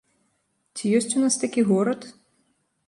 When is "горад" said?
1.71-2.11